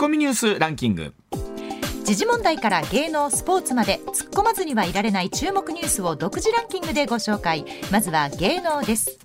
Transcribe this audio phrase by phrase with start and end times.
[0.00, 1.12] コミニュースランキング。
[2.04, 7.66] 時事問題から芸能スポーツまで突っ込まずにはいられない注目ニュースを独自ランキングでご紹介。
[7.92, 9.18] まずは芸能です。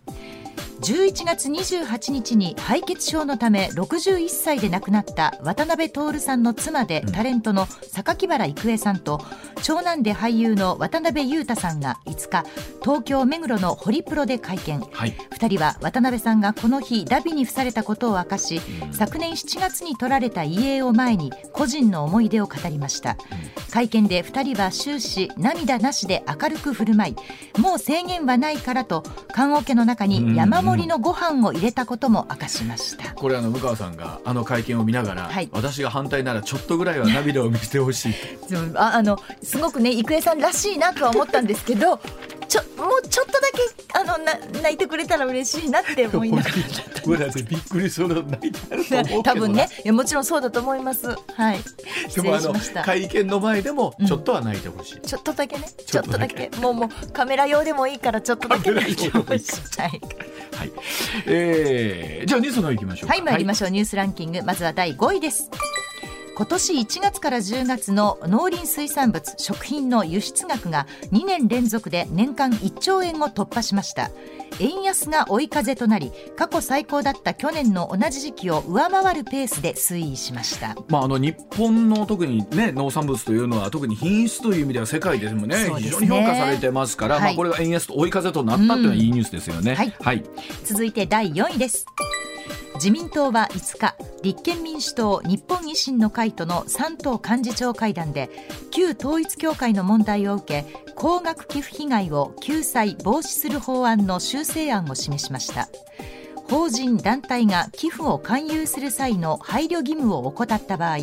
[0.82, 9.22] 11月28日に敗血症のため61歳で亡くなった渡辺徹さんの妻でタレントの榊原郁恵さんと
[9.64, 12.44] 長男で俳優の渡辺裕太さんが5日
[12.82, 38.14] 東京目黒のホリプロで会見、はい、2人は渡辺さんがこの日ダビに付されたことを明かし、うん、昨年7月に取られた遺影を前に個人の思い出を語りました、うん、会見で2人は終始涙なしで明るく振る舞いもう制限はないからと棺桶の中に山盛りのご飯を入れたことも明かしました、これあの向川さんがあの会見を見ながら、はい、私が反対ならちょっとぐらいは涙を見せてほしい
[38.76, 42.00] ああのすごくね郁恵さんらしいなとは思ったんですけど
[42.55, 46.55] ちょもうちょっとだけあのな泣いてくれたら嬉しいなって思いながら。
[46.55, 49.68] びっくりそうな泣いてる多分ね。
[49.84, 51.08] いやもちろんそうだと思います。
[51.08, 51.60] はい。
[52.16, 55.68] でもあの会見の前でもちょっとは泣いてほしい、うん、ちょっとだけね。
[55.85, 56.49] ちょっとだけ。
[56.62, 58.72] もうもうカメラ用でもいいからちょっとだけ。
[58.72, 60.01] 泣いてほしいはい、
[60.55, 60.72] はい。
[61.27, 64.44] えー、じゃあニュースの方行きましょうはい参りましょう、はい、ニュースランキング。
[64.44, 65.50] まずは第5位です
[66.36, 74.12] 今年1月から10月の農林水産物食品の輸出額が2年連続で年間1兆円を突破しました。
[74.59, 89.75] 円安が追い風となり過去最高だった去年の同じ時期を上回るペースで推移しました、まあ、あの日本の特に、ね、農産物というのは特に品質という意味では世界でもね、ね、非常に評価されてますから、はい、まあ、これが円安と追い風となったというのはいいニュースですよね。
[89.75, 90.24] はい、はい、
[90.63, 91.86] 続いて第4位です
[92.75, 98.29] 自民党は5日立憲民主党日本維新の会との3党幹事長会談で
[98.72, 105.69] 旧統一教会の問題を受け高額寄付被害を救済防止する法案の修正案を示しました。
[106.50, 110.97] 法人団体が寄付を勧誘する際の配慮義務を怠った場合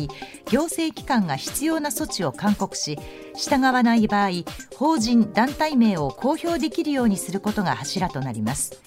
[0.49, 2.97] 行政機関が必要な措置を勧告し
[3.35, 4.29] 従わない場合
[4.77, 8.81] 法人団体名を公表できるようにすることが柱となります。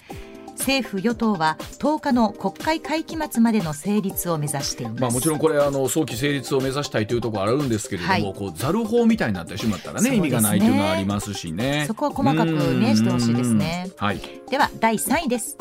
[0.57, 11.85] 政府与党は10日の国会会期末までの成立を目指しています、まあ、もちろんこれあの早期成立を目指したいというところあるんですけれども、はい、こうざる法みたいになってしまったらね、ね、意味がないというのはありますしね。
[11.87, 15.57] そこは細かくねしてほしいですね、はい、では第3位です。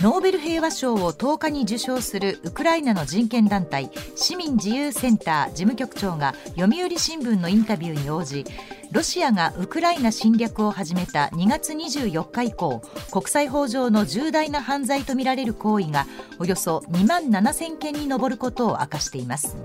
[0.00, 8.44] ノーベル平和賞を10日に受賞するウクライナの人権団体市民自由センター事務局長が読売新聞のインタビューに応じ
[8.94, 16.06] ロシアがウクライナ侵略を始めた2月24日以降国際法上の重大な犯罪とみられる行為が
[16.38, 19.56] およそ2万7000件に上ることを明かしています。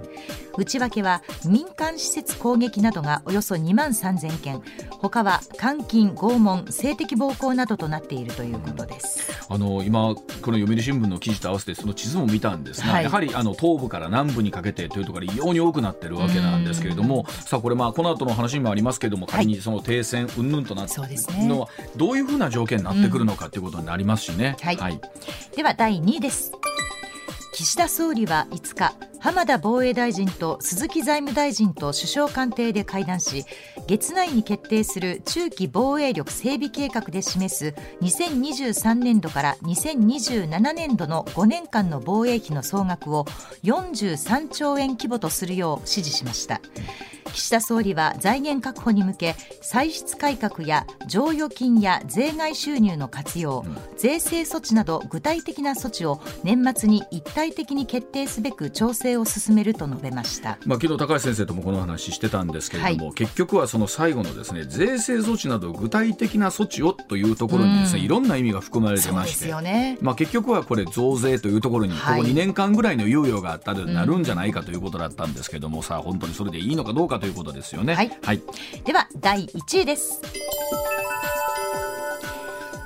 [0.58, 4.62] 内訳は民間施設攻撃などがおよそ2万3000件。
[4.90, 9.32] 他は監禁拷問性的暴行などとなっているということです。
[9.48, 20.96] あの今この読売新聞の記事と合わせてその地図も見たんですが、はい、やはりあの東部から南部にかけてというところが異様に多くなっているわけなんですけれどもさあこれまあこの後の話にもありますけれどもも仮にその停戦云々となって
[21.48, 24.56] のはどういうふうな条件になってくるのかということになりますしね。
[24.62, 25.02] はい、はい、
[25.56, 26.54] では第2位です。
[27.54, 33.44] 岸田総理は5日浜田防衛大臣と鈴木財務大臣と首相官邸で会談し
[33.86, 43.26] 月内に決定する中期防衛力整備計画で示す2023年度から2027年度の5年間の防衛費の総額を
[43.64, 46.62] 43兆円規模とするよう指示しました。
[47.34, 77.96] 岸田総理は財源確保に向け歳出改革や剰余金や税外収入の活用、うん、税制措置など具体的な措置を年末に一体的に決定すべく調整を進めると述べました、まあ、昨日高橋先生ともこの話してたんですけれども、はい、結局はその最後のですね税制措置など具体的な措置をというところにですね、うん、いろんな意味が含まれてまして、ね、まあ、結局はこれ増税というところにここ2年間ぐらいの猶予があったらなるんじゃないかということだったんですけども、さあ本当にそれでいいのかどうかということですよね。
[77.96, 78.42] はい、はい、
[78.86, 80.22] では第1位です。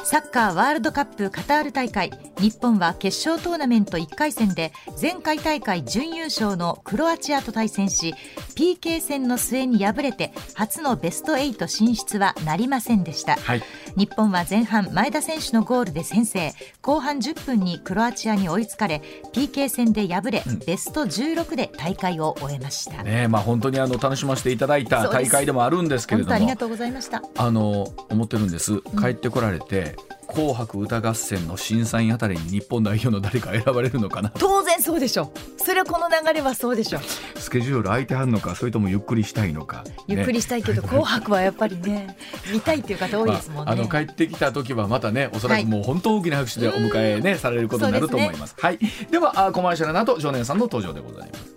[0.05, 2.11] サッカーワールドカップカタール大会。
[2.39, 8.13] 日本は決勝トーナメント1回戦で前回大会準優勝のクロアチアと対戦し
[8.55, 13.63] PK 戦の末に敗れて初のベスト8進出はなりませんでした、はい、
[13.95, 16.51] 日本は前半前田選手のゴールで先制。
[16.81, 19.01] 後半10分にクロアチアに追いつかれ
[19.31, 23.03] PK 戦で敗れ、うん、ベスト16で大会を終えました。
[23.03, 26.33] ねまあ本当にあの楽しませていただいた大会でもあるんですけれども。
[26.33, 27.23] ありがとうございました。
[27.37, 28.81] あの思ってるんです。
[28.99, 30.02] 帰ってこられて、うん
[30.33, 34.31] 紅白歌合戦の審査員あたりに日本代表の誰か選ばれるのかな？
[34.37, 35.61] 当然そうでしょう。
[35.61, 37.01] それはこの流れはそうでしょう。
[37.39, 42.17] スケジュール空いてはんのかそれともゆっくりしたいのか、ね、ゆっくりしたいけど 紅白はやっぱりね
[42.51, 48.79] 見たいっていう方多いですもんね、まあ、あの帰ってきた時はまたねおそらくもう本当大きな拍手でお迎えね、されることになると思います、ね、はい。
[49.11, 51.53] ではあコマーシャルの後常念さんの登場でございます。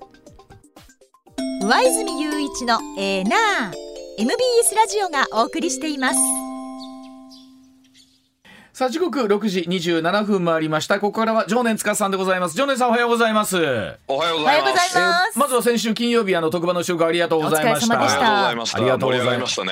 [1.62, 3.86] 上泉雄一のエーナー
[4.18, 6.45] MBS ラジオがお送りしています
[8.76, 11.00] さあ時刻6時27分回りました。
[11.00, 12.56] ここからは常年司さんでございます。
[12.58, 13.56] 常年さんおはようございます。
[14.06, 17.98] おはようございます、えー、まずは先週金曜日あの特番の収録ありがとうございました。
[17.98, 19.64] ありがとうございました。
[19.64, 19.70] ね。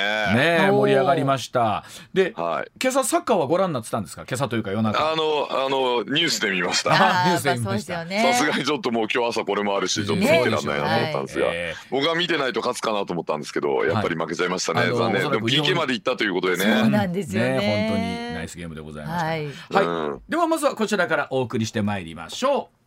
[0.62, 1.84] ね盛り上がりました。
[2.14, 4.24] で、はい、今朝サッカーはご覧になってたんですか？
[4.26, 4.98] 今朝というか夜中。
[4.98, 6.92] あのあのニュースで見ました。
[6.92, 8.06] ニュースで見ました。
[8.06, 15.30] さすがにちょっともう今日朝これもあるしちょっと見てらんないなと思ったんですが、えー、僕は見てないと勝つかなと思ったんですけどやっぱり負けちゃいましたね、はい、残念。
[15.30, 16.80] でも PK まで行ったということでね。
[16.80, 17.50] そうなんですよね。
[17.58, 19.46] ね本当にナイスゲームでございました、はい。
[19.70, 22.84] はい、うん、ではまずはこちらからお送りしてまいりましょう。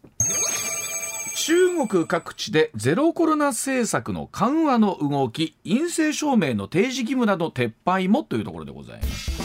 [1.47, 9.36] 中国各地でゼロコロナ政策の緩和の動き陰性証明の提示義務など撤廃もというところでございます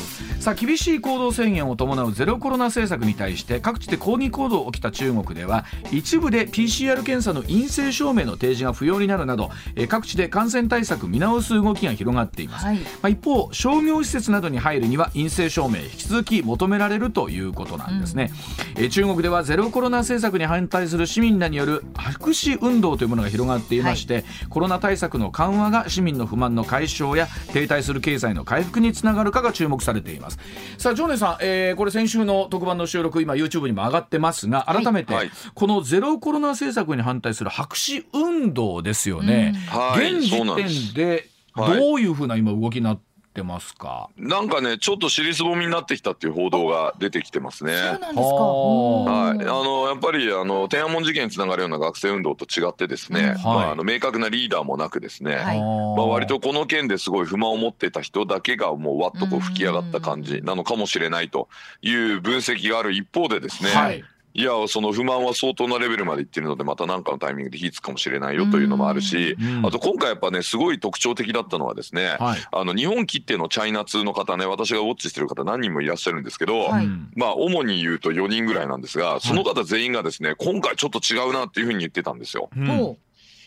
[0.42, 18.32] さあ厳しい行動制限を伴うゼロコロナ政策に対して各地で抗議行動が起きた中国では一部で PCR 検査の陰性証明の提示が不要になるなどえ各地で感染対策見直す動きが広がっています、はい、まあ、一方商業施設などに入るには陰性証明引き続き求められるということなんですね、
[18.76, 30.31] うん、え中国ではゼロコロナ政策に反対する市民らによる白紙運動というものが広がっていまして、はい、コロナ対策の緩和が市民の不満の解消や停滞する経済の回復につながるかが注目されています
[30.78, 39.54] さあ常念さん、えー、これ先週の特番の収録今 YouTube にも上がってますが改めて、はい、このゼロコロナ政策に反対する白紙運動ですよね、
[39.94, 44.10] うん、現時点でどういうふうな今動きになってってますか？
[44.18, 47.72] なんかねちょっと尻すぼみになってきたっていう報道が出てきてますね。
[47.72, 48.34] そうなんですか。
[48.34, 61.48] はい、あのやっぱりあの天安門事件につながるような学生運動と違ってですね、はい、まああの明確なリーダーもなくですね、はい、まあ割とこの件ですごい不満を持ってた人だけがもうわっとこう吹き上がった感じなのかもしれないと
[61.80, 82.48] いう分析がある一方でですね、はい、いやその不満は相当なレベルまでいってるのでまた何かのタイミングで火つくかもしれないよというのもあるし、あと今回やっぱねすごい特徴的だったのはですね、はい、あの日本きってのチャイナ通の方ね私がウォッチしてる方何人もいらっしゃるんですけど、はい、まあ主に言うと4人ぐらいなんですがその方全員がですね今回ちょっと違うなっていうふうに言ってたんですよ。
[82.56, 82.96] うん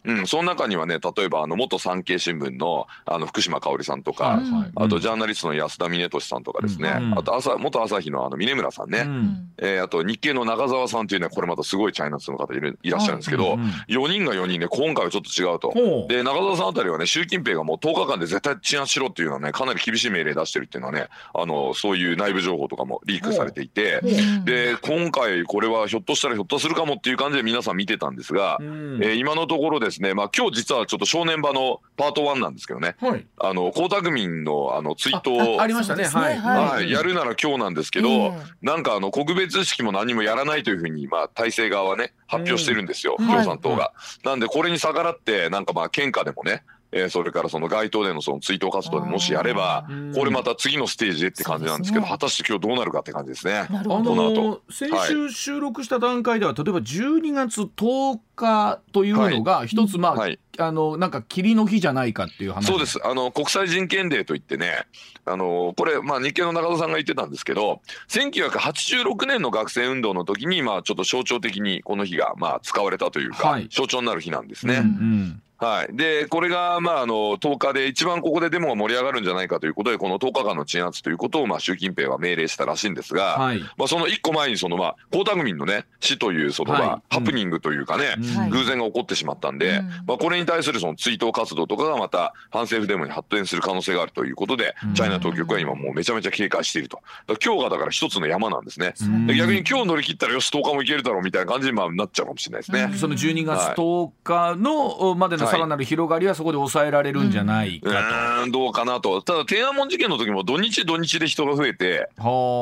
[0.06, 4.42] うん、その中にはね例えばあの元産経新聞のあの福島香織さんとか、
[4.75, 13.56] あとジャーナリストの安田峰俊さんとかですね、あと朝元朝日のあの峰村さんね、うん、えー、あと日経の中澤さんっていうねこれまたすごいチャイナツの方いるいらっしゃるんですけど、は
[13.88, 16.08] い、4人が4人で今回はちょっと違うと。
[16.08, 24.01] で中澤さんあたりはね習近平がもう10日間で絶対鎮圧しろっていうのはねかなり厳しい命令出してるっていうのはねあのそういう内部情報とかもリークされていて、
[24.46, 30.14] で今回これはひょっとしたらひょっとするかもっていう感じで皆さん見てたんですが、うん、えー、今のところですね。
[30.14, 43.94] まあ今日実ははちょっと正念場のパート1なんですけどね、はい、あの江沢民のあの追悼ありましたね、はい、はい、やるなら今日なんですけど、えー、なんかあの告別式も何もやらないというふうに、まあ、体制側はね発表してるんですよ、共産党が。
[44.24, 46.64] なんでこれに逆らってなんかまあ献花でもね
[46.98, 53.68] えー、それからその街頭でのその追悼活動でもしやればこれまた次のステージでって感じなんですけど、ね、果たして今日どうなるかって感じですね。
[53.70, 62.66] あの先週収録した段階では、はい、例えば12月10日というのが一つまあ、はい、あのなんか霧の日じゃないかっていう話。
[62.66, 63.06] そうです。
[63.06, 64.86] あの国際人権デーといってね
[65.26, 74.76] あのこれ、まあ、日経の中田さんが言ってたんですけど1986年の学生運動の時にまあちょっと象徴的にこの日がまあ使われたというか、はい、象徴になる日なんですね。
[74.76, 97.01] うんうんはい、でこれが、まあ、あの10日で一番ここでデモが盛り上がるんじゃないかということでこの10日間の鎮圧ということを、まあ、習近平は命令したらしいんですが、はい、まあ、その1個前にその、まあ、江沢民の、ね、死というその、まあ、ハプニングというかね、うん、偶然が起こってしまったんで、うん、まあ、これに対するその追悼活動とかがまた反政府デモに発展する可能性があるということで、チャイナ当局は今もうめちゃめちゃ警戒していると。
[97.44, 98.94] 今日がだから一つの山なんですね、
[99.27, 102.91] で逆に今日乗り切ったらよし10日もいけるだろうみたいな感じにまあなっちゃうかもしれないですね。
[102.98, 108.44] その12月10日のまでのさらなる広がりりはそこで抑えられるんじゃないかと。
[108.44, 109.22] うん、どうかなと。
[109.22, 112.10] ただ天安門事件の時も土日土日で人が増えて、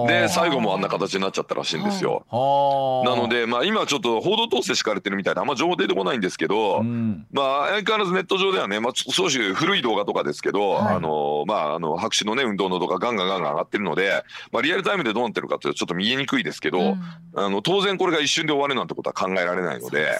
[0.08, 2.26] で最後もあんな形になっちゃったらしいんですよ。
[3.06, 17.02] なのでまあ今ちょっと報道統制敷かれてるみたいであんま情報出てこないんですけど、うん、まあ相変わらずネット上ではね、まあ少し古い動画とかですけど、はい、あのまああの白紙のね運動の動画ガンガンガンガン上がってるので、まあリアルタイムでどうなってるかってちょっと見えにくいですけど、うん、
[17.36, 20.18] あの当然これが一瞬で終わるなんてことは考えられないので。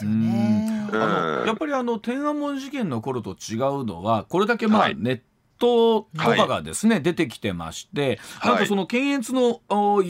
[0.96, 5.24] あのやっぱりあの天安門事件の頃と違うのはこれだけまあ、ネット
[5.64, 10.04] とかがですね、はい、出てきてまして、なんかその検閲の合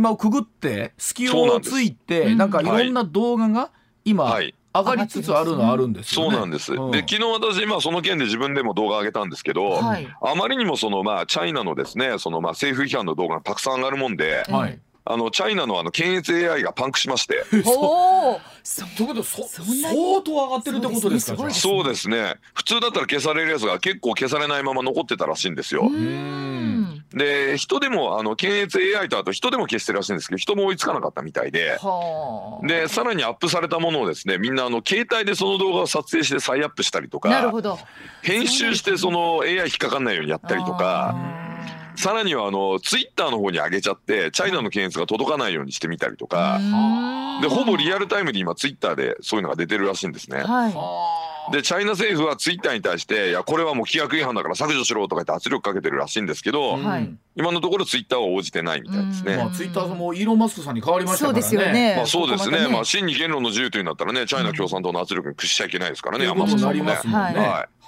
[0.00, 2.64] 間をくぐって隙をついてなんかい。
[2.64, 3.70] ろんな動画が
[4.04, 4.54] 今、はい。
[4.72, 6.72] 上がりつつあるのはあるんですよ、ね、そうなんです。
[6.72, 17.44] うん、で昨日私まあその件で自分でも動画上げたんですけど、はい、あまりにもそのまあチャイナのですねそのまあ政府批判の動画がたくさん上がるもんで、はい、あのチャイナのあの検閲 AI がパンクしまして。
[17.66, 18.40] おお。
[18.96, 21.50] ということそ相当上がってるってことですか？
[21.50, 22.34] そうですね。
[22.54, 25.90] 普通だったら消されるやつが結構消されないまま残ってたらしいんですよ。
[27.14, 31.78] で人でもあの検閲 AI とあと人でも消してるらしいんですけど人も追いつかなかったみたいで
[32.62, 37.52] でさらにアップされたものをですねみんなあの携帯でその動画を撮影して再アップしたりとか
[38.22, 41.49] 編集してその AI 引っかかんないようにやったりとか。
[42.00, 46.58] さらにはあのツイッターの方に上げちゃってチャイナの検閲が届かないようにしてみたりとか
[47.42, 50.42] でほぼリアルタイムで今ツイッターでそういうのが出てるらしいんですね。
[50.42, 59.36] はいでチャイナ政府はツイッターに対していやこれはもう規約違反だから削除しろとか言って圧力かけてるらしいんですけど、はい、今のところツイッターは応じてないみたいですね。
[59.36, 61.42] まあ、ツイッターもイーロン・マスクさんに変わりましたからね。
[61.42, 61.94] そうですよね。
[61.96, 62.68] まあそうですね。
[62.68, 66.26] まあ真に言論の自由というんだったらねチャイナ共産党の圧力に屈しちゃいけないですからね。
[66.28, 67.38] あんまりなりますもんね。
[67.40, 67.79] はいはい、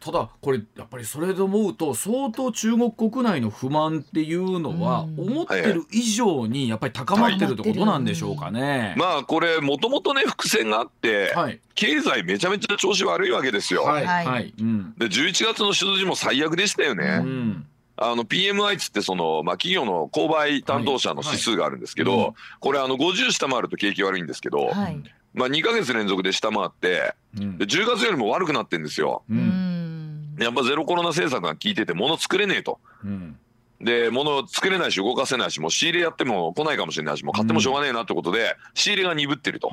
[0.00, 8.94] ただこれやっぱりそれで思うと相当中国国内の不満っていうのは思ってる以上にやっぱり高まってるってことなんでしょうかね。
[8.96, 13.82] まあこれもともとね伏線があって、はい、経済めちゃめちゃ調子悪いわけですよ。
[13.82, 14.06] はい。
[14.06, 14.54] はい。
[14.58, 17.20] うん、で11月の数字も最悪でしたよね。
[17.22, 17.66] うん。
[17.96, 22.20] あの PMI つってその、まあ、企業の購買担当者の指数があるんですけど、はい。
[22.20, 22.28] はい。
[22.28, 25.00] うん、これあの50下回ると景気悪いんですけど、はい、
[25.34, 29.24] まあ、2か月連続で下回って、うん、で10月よりも悪くなってんですよ。
[29.28, 32.78] うん、やっぱゼロコロナ政策が効いてて物作れねえと。
[33.04, 33.36] うん。
[33.80, 39.70] で物作れないし動かせないしもう仕入れやっても来ないかもしれないしもう買ってもしょうがねえなってことで、仕入れが鈍ってると、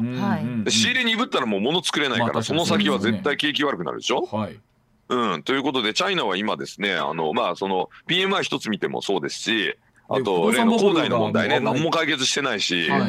[0.63, 4.59] で仕入れ鈍ったらもう物作れないから、その先は絶対景気悪くなるでしょ、はい、
[5.07, 9.77] うん、ということでチャイナは今ですねあのまあその PMI 一つ見てもそうですし
[10.09, 13.01] あと例の恒大の問題ね何も解決してないし、はい、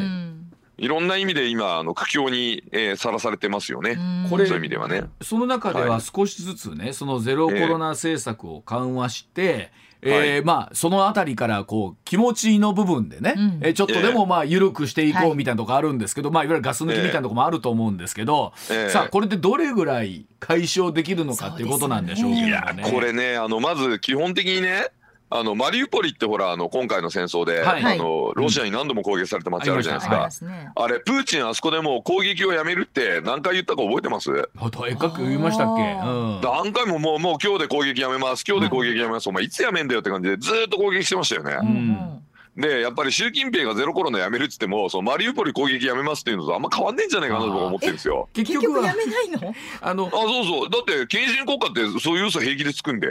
[0.82, 3.96] いろんな意味で今あの苦境にさら、えー、されてますよね。
[4.28, 5.04] これそういう意味ではね。
[5.22, 9.70] その中では少しずつね、はい、そのゼロコロナ政策を緩和して、
[10.02, 22.48] えー、えー、まあそのあたりからこう気持ちの部分でね、うん、えちょっとでもまあ緩くしていこうみたいなとこあるんですけど、はい、まあいわゆるガス抜きみたいなとこもあると思うんですけど、えー、さあこれでどれぐらい解消できるのかっていうことなんでしょうけどね。
[22.48, 24.88] いやこれねあのまず基本的にね
[25.34, 34.30] あのマリウポリってほらあの今回の戦争で、はい、あのロシアに何度も攻撃された街あるじゃないですか、うんああれプーチンあそこでもう攻撃をやめるって何回言ったか覚えてます？
[34.30, 41.58] えかく言いましたっけ、うん、何回ももうもう今日で攻撃やめます今日で攻撃やめます、お前いつやめんだよって感じでずっと攻撃してましたよね。
[41.62, 42.22] うん
[42.56, 48.28] でやっぱり習近平がゼロコロナやめるっつってもそのマリウポリ攻撃やめますっていうのとあんま変わんねえんじゃないかなと思ってるんですよ。
[48.34, 49.54] 結局やめないの？
[49.80, 50.70] あのあそうそう。
[50.70, 53.08] だって権威主義国家ってそういう嘘平気でつくんで。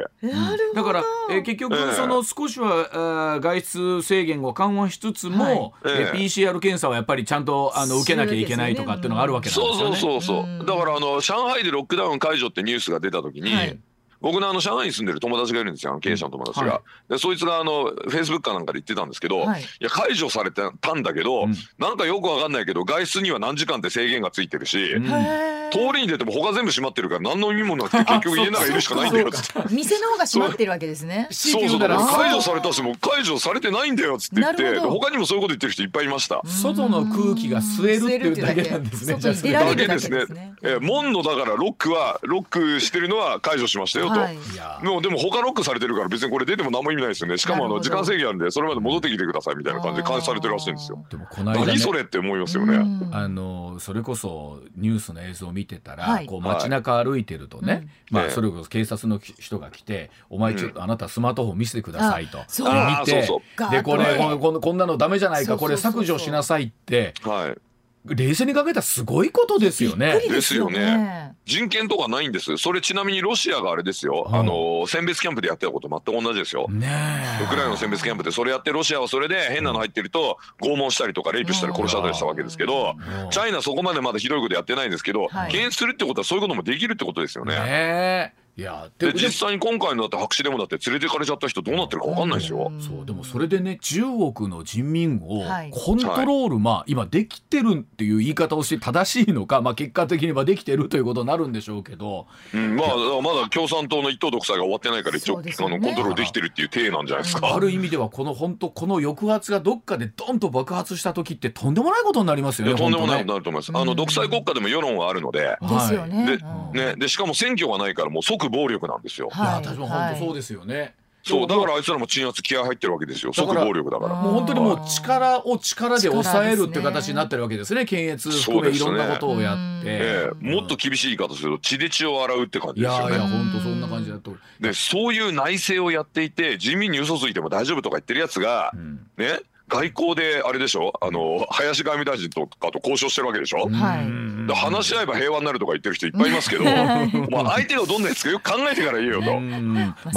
[0.76, 9.96] だから、えー、結局その少しは、えー、外出制限を緩和しつつも、はい、えー、PCR 検査はやっぱりちゃんとあの受けなきゃいけないとかっていうのがあるわけなんですよね。
[9.98, 10.66] そうそうそうそう。
[10.66, 13.80] だからあの上海でロックダウン解除ってニュースが出た時に、はい
[14.22, 15.98] 僕のあの上海に住んでる友達がいるんですよ。
[16.00, 31.28] 経営者の友達が、はい、でそいつがあのフェイスブックかなんかで言ってたんですけど、はい、いや解除されてたんだけど、うん、なんかよくわかんないけど外出には何時間って制限がついてるし、うん通りに出ても他全部閉まってるから何の意味もなくて結局家の中いるしかないんだよっつって店の方が閉まってるわけですね。
[31.32, 31.70] そう。
[31.70, 31.80] そう。
[31.80, 36.42] 解除されたしも解除されてないんだよっつって言って他にもそういうこと言ってる人いっぱいいました。
[36.46, 39.88] 外の空気が吸えるっていうだけなんですねだけ。
[39.88, 40.54] ですね。
[40.64, 44.38] え門のだからロックはロックしてるのは解除しましたよと、はい、
[44.84, 47.38] もうでも他ロックされてるから別にこれ出ても何も意味ないですよね。
[47.38, 51.04] しかもあの時間制限あるんでそれまで戻ってきてくださいみたいな感じで監視されてるらしいんですよ。
[51.10, 53.10] でもこの間、ね、何それって思いますよね。
[53.12, 63.28] あのそれこそニュースの映像を見てたら、はい、こう街中歩いてるとね、はい、まあ、それこそ警察の人が来て「お前ちょっとあなたスマートフォン見せてください」と、見て
[63.72, 67.71] でこれここんなのダメじゃないかこれ削除しなさいって、はい、
[68.06, 70.20] 冷静に考えたらすごいことですよね。
[70.28, 71.36] ですよね。
[71.46, 72.58] 人権とかないんです。
[72.58, 74.28] それちなみにロシアがあれですよ。
[74.32, 76.68] あの選別キャンプでやってたこと全く同じですよ。
[76.68, 82.96] ねウクライナの選別キャンプでそれやってロシアはそれで変なの入ってると拷問したりとかレイプしたり殺したりしたわけですけど、
[83.30, 87.56] チャイナそこまでまだひどいことやってないんですけど、検閲するってことはそういうこともできるってことですよね。
[87.56, 92.72] ねいやで実際に今回のだって白紙でもだって連れてかれちゃった人どうなってるか分かんないですよ。
[92.80, 102.88] そうでもそれでね10億の人民をコントロール、はい、まあ今できてるっていう言い方をして正しいのか、まあ、結果的にはできてるということになるんでしょうけど、うん、まあ
[103.22, 107.56] まだ共産党の一党独裁が終わってないから一応、ね、あのコントロールできてるっていう体なんじゃないですか？
[107.56, 112.76] ある意味ではこの本当この抑圧がどっかでドンと爆発した時ってとんでもないことになりますよね。
[112.76, 113.72] とんでもないことになると思います。
[113.74, 116.38] あの独裁国家でも世論はあるので、ですよね。
[116.74, 119.30] でねでしかも選挙がないからもう即暴力なんですよ。
[119.32, 120.96] はい、いや私も本当そうですよね。
[121.24, 123.32] そうだからあいつらも鎮圧気合入ってるわけですよ。
[123.32, 124.16] 即暴力だから。
[124.16, 127.86] もう本当にもう力を力で抑えるっていう形になってるわけですね。
[127.86, 133.10] 検閲含めいろんなことをやって、ええ、もっと厳しい言い方すると血で血を洗うって感じですよ。
[133.10, 134.36] ねいやいや本当そんな感じだと。
[134.60, 139.42] でそういう内政をやっていて人民に嘘ついても大丈夫とか言ってるやつが、うん、ね
[139.72, 140.92] 外交であれでしょ？
[141.00, 146.66] あの林外務大臣とかと交渉してるわけでしょ、はい、話し合えば平和になるとか言ってる人いっぱいいますけど、
[147.32, 149.32] まあ相手がどんなやつかよく考えてから言えよと。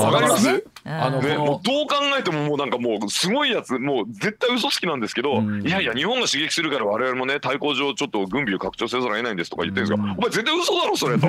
[0.03, 11.27] わかります、あのね、もうどう考えてももうなんかもうすごいやつもう絶対嘘つきなんですけど、いやいや日本が刺激するから我々もね対抗上ちょっと軍備を拡張せざるを得ないんですとか言ってるんですが、お前絶対嘘だろそれと。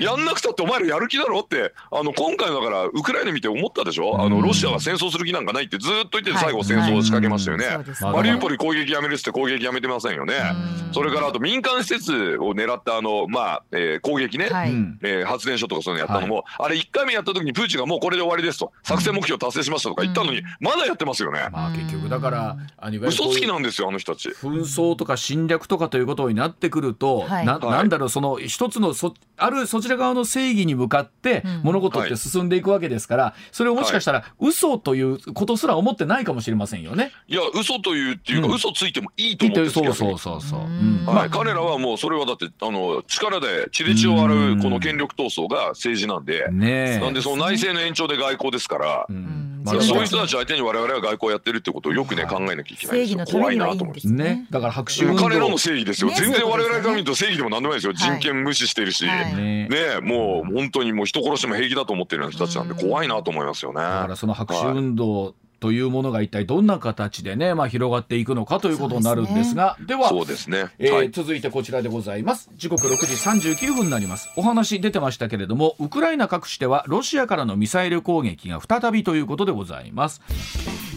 [0.00, 7.66] やんなくたってお前らやる気だろってあの今回だからウクライナ見て思ったでしょ、あのロシアは戦争する気なんかないってずっと言って最後戦争を仕掛けましたよね。
[8.00, 10.34] マリウポリ攻撃やめるって攻撃やめてませんよね。
[10.92, 14.70] それからあと民間施設を狙ったあのまあ、えー、攻撃ね、はい、
[15.02, 21.48] えー、発電所とかそういうのやったのも、あれ1回目やった時にプーチンがもうこれで終わりですと作戦目標達成しましたとか言ったのに、まだやってますよね。
[21.50, 22.56] まあ結局だから
[23.02, 24.30] 嘘つきなんですよあの人たち。
[24.30, 37.12] 紛争とか侵略とかということになってくると、はい、ななんだろうその一つのそあるそちら側の正義に向かって物事って進んでいくわけですから、それをもしかしたら嘘ということすら思ってないかもしれませんよね。
[37.28, 40.60] いや嘘というっていうか、うん、嘘ついてもいいと思ってそうそうそうそう。
[41.10, 49.06] はい、彼らはもうそれはだってあの力で血で血を洗うこの権力闘争が政治なんで、ね、なんでその内政の延長で外交ですから。
[49.64, 53.24] まあ、そういう人たち相手に我々は外交やってるってことをよくね考えなきゃいけないですよ。
[53.26, 54.06] 怖いなと思って。
[54.08, 56.10] ね、だから白紙彼らの正義ですよ。
[56.10, 57.92] 全然我々から見ると正義でもなんでもないですよ。
[57.92, 59.68] 人権無視してるし、ね
[60.02, 63.80] もう本当にもう人殺しても平気だと思ってるような人たちなんで怖いなと思いますよね。
[63.80, 72.50] だからその白紙運動というものが一体どんな形でね、まあ、広がっていくのかということになるんですがではそうですね、えー続いてこちらでございます。
[72.56, 74.28] 時刻6時39分になります。
[74.36, 80.20] お話出てましたけれどもウクライナ各地ではロシアからのミサイル攻撃が再びということでございます、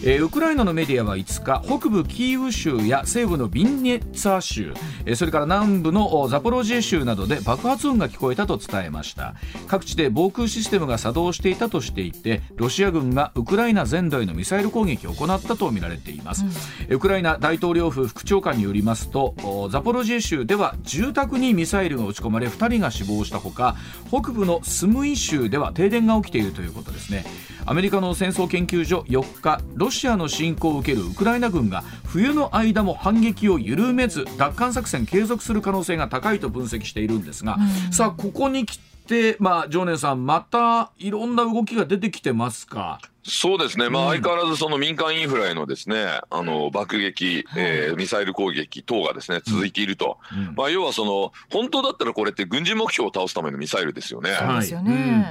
[0.04, 4.74] えー、ウクライナのメディアは5日北部キーウ州や西部のビンネッツァ州、
[5.06, 9.34] えー、それから南部のザポロジエ州などで爆発音が聞こえたと伝えました。
[9.68, 16.44] 各地で防空システムが作動していたとしていてロシア軍がウクライナ全土へのミサイル攻撃を行ったとみられています、
[16.88, 19.34] うん、ウクライナ大統領府副長官によりますと
[19.70, 23.76] ザポロジエ州では住宅にミサイルが撃ち込まれ2人が死亡したほか
[24.08, 27.24] 北部のスムイ州では停電が起きているということですね。
[27.64, 43.00] アメリカの戦争研究所4日ロシアの侵攻を受けるウクライナ軍が冬の間も反撃を緩めず奪還作戦継続する可能性が高いと分析しているんですが、うん、さあここに来て、まあ、常念さんまたいろんな動きが出てきてますか？
[43.24, 50.18] そうですね、まあ、相変わらずその民間インフラへのですね、あの爆撃、えー、ミサイル攻撃等がですね続いていると、
[50.56, 54.30] まあ、要はその本当だったらこれって軍事目標を倒すためのミサイルですよね。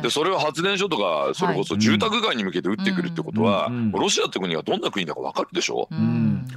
[0.01, 5.95] でそれは発電所とかそれこそ住宅街に向けて撃ってくるってことは、ロシアって国がどんな国だか分かるでしょ、う。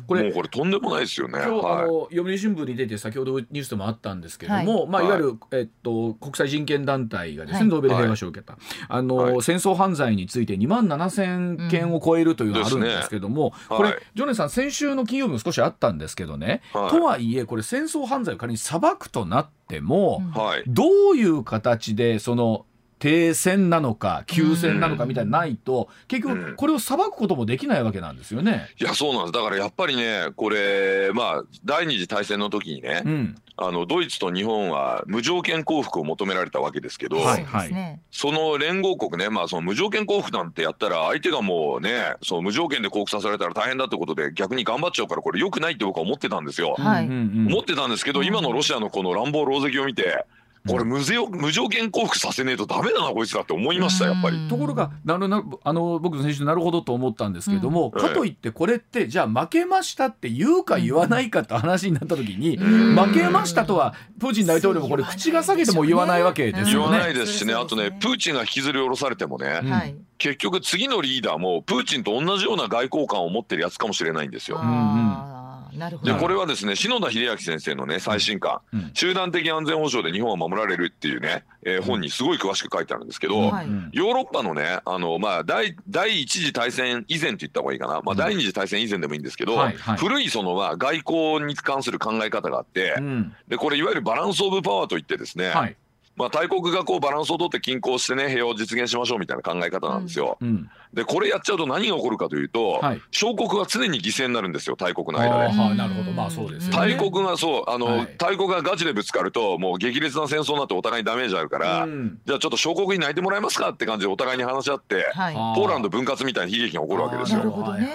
[0.06, 1.38] これもうこれとんでもないですよね。
[1.44, 4.88] 今日、はい、あの読売新聞に出て先ほどニュースでもあったんですけども、はい。
[4.88, 8.56] まあ、いわゆる、えっと、国際人権団体がですね、ノーベル平和賞を受けた、
[8.88, 10.88] あの戦争犯罪について2万
[11.24, 20.22] 7000件を超えるというのがあるんですけども、これ、ジョネさん先週の金曜日も少しあったんですけどね、とはいえこれ戦争犯罪を仮に裁くとなっても、
[20.66, 22.66] どういう形でその
[22.98, 28.68] 停戦なのか休戦なのかみたいなないと、結局これを裁くこともできないわけなんですよね。
[28.80, 29.32] いやそうなんです。
[29.32, 37.44] だからやっぱりねこれまあ第二次大戦の時にね、うん、あのドイツと日本は無条件降伏を求められたわけですけど、はい。
[37.44, 46.74] はい、その連合国ね、まあ、その無条件降伏なんてやったら相手がもうねその無条件で降伏させられたら大変だってことで逆に頑張っちゃうからこれよくないって僕は思ってたんですよ。
[46.78, 50.24] はい、思ってたんですけど今のロシアのこの乱暴狼藉を見て
[50.66, 50.98] これ無
[51.30, 54.48] 無条件降伏させねえとダメだなこいつらって思いましたやっぱり。
[54.48, 66.72] ところがなるなあの僕の選手なるほどと思ったんですけども、うん、かといってこれってじゃあ負けましたって言うか言わないかって話になった時に、負けましたとはプーチン大統領もこれ口が下げても言わないわけですよね。
[66.72, 74.60] 言わないですしねあとねプーチンが引きずり下ろされてもね、うん、結局次のリーダーもプーチンと同じような外交官を持ってるやつかもしれないんですよ。
[74.62, 75.33] うんうん
[75.76, 76.12] なるほど。
[76.12, 95.76] でこれはですね篠田秀明先生のね最新刊、うん、集団的安全保障で日本は守られる」っていうね、えー、本にすごい詳しく書いてあるんですけど、ヨーロッパのねあの、まあ第、第一次大戦以前って言った方がいいかな、まあ、第二次大戦以前でもいいんですけど、はいはい、古いその、まあ、外交に関する考え方があって、うん、でこれいわゆるバランス・オブ・パワーといってですね、はい
[96.16, 100.38] まあ、大国がこうバランスをとって均衡してね平和を実現しましょうみたいな考え方なんですよ。
[100.40, 105.76] うん、でこれやっちゃうと何が起こるかというと、はい、小国は常に犠牲になるんですよ大国の間で。
[105.76, 106.12] なるほど。
[106.12, 117.38] まあそうです、ね、大国がそうあの、はい、大国がガチでぶつかるともう激烈な戦争になってお互いにダメージあるから、うん、じゃあちょっと小国に泣いてもらえますかって感じでお互いに話し合って、はい、ポーランド分割みたいな悲劇が起こるわけですよ。
[117.38, 117.92] なるほどね、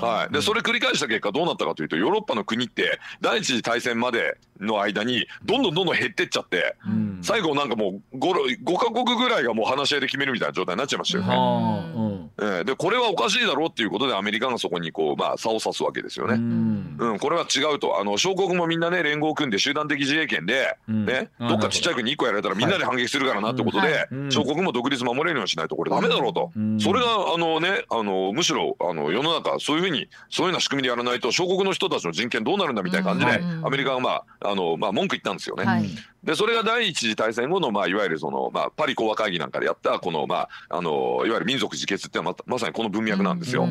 [0.00, 11.24] はい、でそれ繰り返した結果どうなったかというとヨーロッパの国って第一次大戦までの間にどんどんどんどん減ってっちゃって、うん、最後なんかもう 5, 5カ国ぐらいがもう話し合いで決めるみたいな状態になっちゃいましたよ。
[11.24, 12.28] ね。
[12.40, 16.34] えー、でこれはおかしいだろうっていうことでアメリカがそこにこう、まあ、差を差すわけですよね。
[16.34, 18.00] うん、うん、これは違うと。
[18.00, 35.64] あの小国もみんなね連合を組んで集団的自衛権で、うん、ね、どっかちっちゃい国1個やられたらみんなで反撃するからなってことで、はい、小国も独立守れるようにしないとこれダメだろうと、うん、それがあの、ね、あのむしろあの世の中そういうふうにそういうような仕組みでやらないと小国の人たちの人権どうなるんだみたいな感じで、アメリカが、まああのまあ、文句言ったんですよね。
[35.64, 35.88] はい
[36.24, 43.68] でそれが第一次大戦後の、まあ、いわゆるその、まあ、パリ講和会議なんかでやったこの、まあ、あのいわゆる民族自決ってままさにこの文脈なんですよ。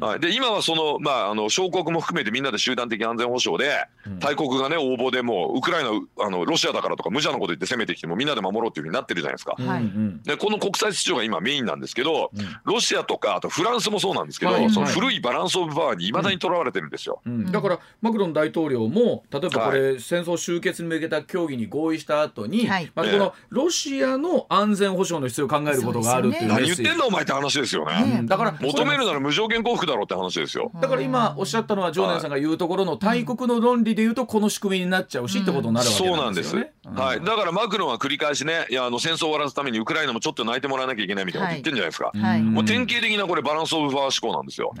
[0.00, 3.86] はい、で今はその,、まあ、あの小国も含めてみんなで集団的安全保障で、
[4.18, 5.90] 大国がね応募でもうウクライナ
[6.24, 9.54] あのロシアだからとか無茶なこと言って攻めてきてもみんなで守ろうっていうふうになってるじゃないですか。
[9.58, 9.92] はい、
[10.24, 12.30] でこの国際秩序が今メインなんですけど、
[12.64, 17.20] ロシアとかあとフランスもそうなんですけど、はい、その古いバランス・オブ・パワーにいまだにとらわれてるんですよ、
[17.50, 30.70] だからマクロン大統領も例えばこれ、戦争終結に向けた協議に合意した後にはい、まあ、このロシアの安全保障の必要を考えることがあるっていう、ね、何言ってんだお前って話ですよね、だから求めるなら無条件降伏だろうって話ですよ。
[30.80, 44.72] だから今おっしゃったのは常念さんが言うところの大国の論理でいうとこの仕組みになっちゃうしってことになるわけなんですよね、そうなんです、はい、だからマクロンは繰り返しねいやあの戦争を終わらすためにウクライナもちょっと泣いてもらわなきゃいけないみたいなこと言ってるんじゃないですか、はい、もう典型的なこれバランスオブパワー思考なんですよ。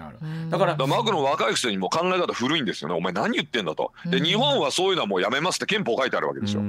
[0.50, 2.94] だからマクロン若いくせにも考え方古いんですよね。
[2.94, 3.92] お前何言ってんだと。
[4.06, 6.62] で日本はそういうのはもうやめますって憲法書いてあるわけですよ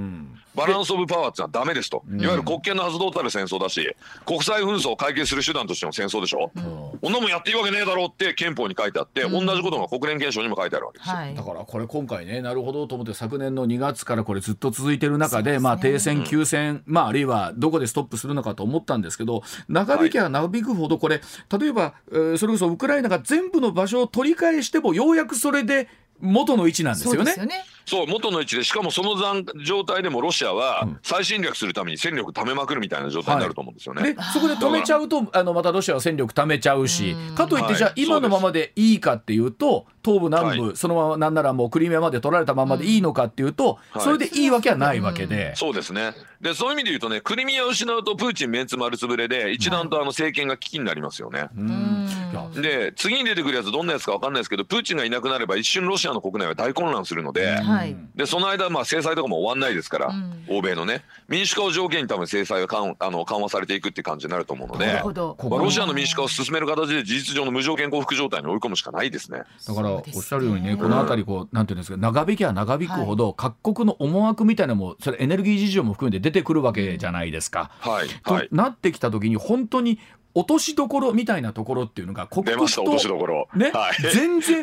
[0.56, 21.22] バランスオブパワーってのはダメですと、いわゆる国権の発動たる戦争だし国際紛争を解決する手段としての戦争でしょ、うん、こんなもんやっていいわけねえだろうって憲法に書いてあって、うん、同じことが国連憲章にも書いてあるわけですよ、はい、だからこれ今回ねなるほどと思って昨年の2月からこれずっと続いてる中で、ね、まあ停戦休戦、まああるいはどこでストップするのかと思ったんですけど長引きは長引くほどこれ
[21.60, 25.90] 例えば、えー、それこそウクライナが全部の場所を取り返してもようやくそれで
[26.22, 27.32] 元の位置なんですよね。
[27.32, 27.48] そう
[28.08, 29.16] 元の位置でしかもその
[29.64, 34.02] 状態でもロシアは再侵略するために戦力貯めまくるみたいな状態になると思うんですよね。
[34.02, 45.56] はい、でそこで止めちゃうとあのまたロシアは戦力貯めちゃうしかといってじゃあ今のままでいいかっていうと東部南部、はい、そのままなんならもうクリミアまで取られたままでいいのかっていうと、それでいいわけはないわけで。
[45.56, 46.14] そうですね。
[46.42, 51.50] でそういう意味で言うとねクリミアを失うとプーチンメンツ丸つぶれで一段とあの政権が危機になりますよね。
[52.62, 57.58] で次に出てくるやつどんなやつか分かんないですけどプーチンがいなくなれば一瞬ロシアの国内は大混乱するので,、
[58.16, 60.14] でその間まあ制裁とかも終わんないですから、
[60.50, 61.04] 欧米のね。
[61.28, 69.44] 民主化を条件に多分制裁が緩あの緩和されていくっていう感じになると思うので、まあ、ロシアの民主化を進める形で事実上の無条件降伏状態に追い込むしかないですね。
[69.68, 77.72] だからおっしゃるようにねこの辺りこうなんていうんですか長引きは長引くほど各国の思惑みたいなのもそれエネルギー事情も含めて出てくるわけじゃないですか。
[77.80, 80.00] はい、となってきた時に本当に
[80.34, 82.84] 落としどころみたいなところっていうのが刻々と
[83.56, 84.62] ね、はい、全然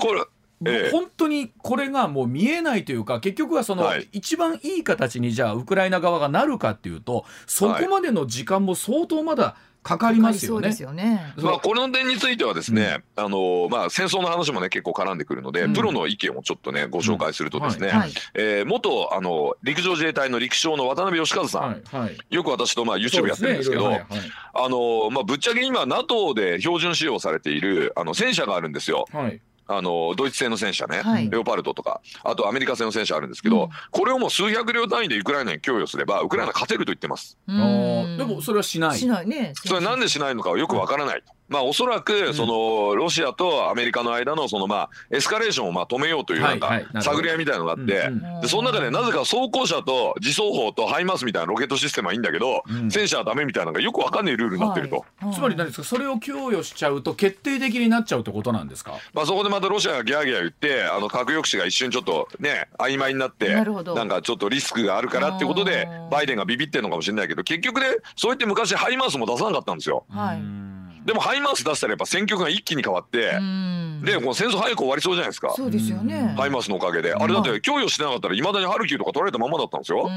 [0.66, 10.74] ええ、本当にこれがもう見えないというか結局はその、一番いい形にじゃあウクライナ側がなるかっていうとそこまでの時間も相当まだかかりますよね。
[10.78, 11.34] よね。
[11.36, 21.82] まあこの点についてはですね、うん、あのまあ戦争の話もね結構絡んでくるので、うん、プロの意見をちょっとねご紹介するとですね、うんはい、えー、元あの陸上自衛隊の陸将の渡辺義和さん、はい。
[21.96, 29.06] はい、よく私とまあ YouTube やってるんですけど、あのまあぶっちゃけ今 NATO で標準使用されているあの戦車があるんですよ。
[29.12, 37.38] はいあのドイツ製の戦車ね、はい、レオパルトとかあとアメリカ製の戦車あるんですけど、うん、これをもう数百両単位でウクライナに供与すればウクライナ勝てると言ってます。
[37.46, 38.98] でもそれはしない。
[38.98, 39.52] しないね。
[39.54, 41.22] それなんでしないのかはよくわからない。
[41.52, 48.10] まあ、おそらくそのロシアとアメリカの間のそのまあエスカレーションをまあ止めようというなんか探り合いみたいなのがあって
[48.42, 55.04] でその中でなぜか装甲車と自走砲とハイマースみたいなロケットシステムはいいんだけど戦車はダメみたいなのがよくわかんないルールになってると。
[55.32, 55.84] つまり何ですか？
[55.84, 67.86] それを供与しちゃうと決定的になっちゃうってことなんですか、まあ、そこでまたロシアがギャーギャー言ってあの核抑止が一瞬ちょっとね曖昧になってなんかちょっとリスクがあるからってことでバイデンがビビってるのかもしれないけど結局ね
[68.16, 70.04] そうやって昔ハイマースも出さなかったんですよ。
[70.08, 73.32] はいでもハイマース出したらやっぱ戦局が一気に変わって
[74.04, 75.52] でこの戦争早く終わりそうじゃないですか。
[75.56, 76.34] そうですよね。
[76.36, 77.14] ハイマースのおかげで。
[77.14, 80.08] あれだって供与してなかったらいまだにハルキウとか取られたままだったんですよ。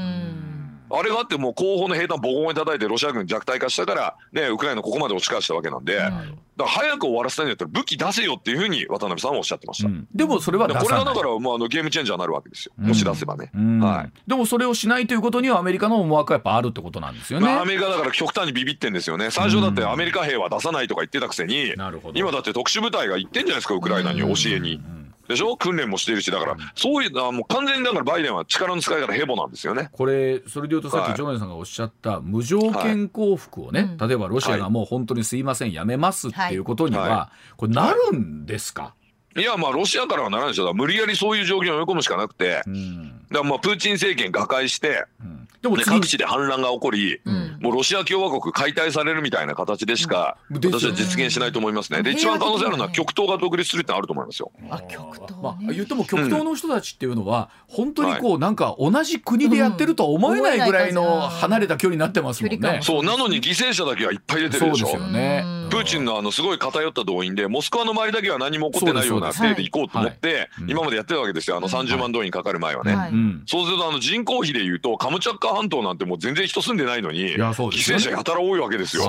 [0.90, 6.14] あれがあってもう後方の兵隊ボコボコに叩いてロシア軍弱体化したから、ね、ウクライナここまで押し返したわけなんで、だか
[6.58, 19.30] ら早く終わらせたいんだったら武器出せよっていうふうに渡辺さんはおっしゃってました、うん、でもそれはこれはだからもうあのゲームチェンジャーになるわけですよ、もし出せばね、はい、でもそれをしないということにはアメリカの思惑はやっぱあるってことなんですよね、まあ、アメリカだから極端にビビってんですよね。
[19.30, 21.74] 最初だってアメリカ兵は出さないとか言ってたくせに、
[22.14, 24.80] 今だって特殊部隊が行ってんじゃないですかウクライナに教えに。
[25.28, 25.56] でしょ？
[25.56, 29.88] 訓練もしているしだからそういうあもう完全にだからバイデンは力の使い方ヘボなんですよね。
[29.92, 38.94] これそれでいうとさっきジョネさんがおっしゃった無条件降伏をね、はい、例えばロシアがもう本当にすいませんやめますっていうことには、はい、これなるんですか、
[39.36, 40.72] いやまあロシアからはならないでしょ。
[40.74, 45.35] 無理やりそういう状況に追い込むしかなくて、うん、だからまあプーチン政権瓦解して、うん
[45.66, 52.02] でも各地で反乱が起こり、うん、もうロシア共和国解体されるみたいな形でしか、うん、私は実現しないと思いますね。
[52.02, 54.52] で一番可能性あるのは極東が独立するってあると思いますよ。
[54.70, 62.80] あ極東、ね、まあ、言っても極東の人たちっていうのは、うん、本当にこう、なんか同じ国でやってるとは思えないぐらいの離れた距離になってますもんね。
[62.82, 63.04] そう。
[63.04, 64.86] なのに犠牲者だけはいっぱい出てるでしょ。
[64.86, 65.44] そうですよね。
[65.70, 71.56] プーチンのあのすごい偏った動員でモスクワの周りだけは何も起こってないようなせいで行こうと思って、今までやってたわけですよ。
[71.56, 72.94] あの30万動員かかる前はね。
[72.94, 73.12] はい、
[73.46, 79.04] そうするとあの人口比でいうとカムチャッカ半島なんてもう全然人住んでないのに、ね、犠牲者やたら多いわけですよ。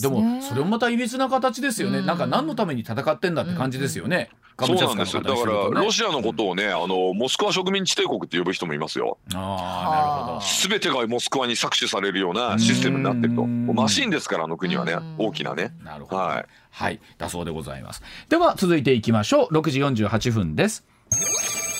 [0.00, 4.30] でもそれもまたいびつな形ですよね、なんか何のために戦ってんだって感じですよね。
[4.58, 9.18] そうなんですだからロシアのことをねあのモスクワ植民地帝国って呼ぶ人もいますよ。
[9.34, 10.40] あなるほど。
[10.68, 13.44] 全てがモスクワに搾取されるようなシステムになってると。
[13.46, 15.74] マシンですからあの国はね大きなね。
[15.84, 18.02] なるほど、はい、はい、だそうでございます。
[18.30, 19.54] では続いていきましょう。
[19.54, 20.86] 6時48分です。